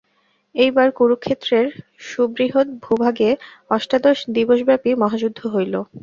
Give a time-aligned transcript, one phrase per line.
[0.55, 1.65] এইবার কুরুক্ষেত্রের
[2.05, 3.29] সুবৃহৎ ভূভাগে
[3.71, 5.73] অষ্টাদশ-দিবসব্যাপী মহাযুদ্ধ হইল।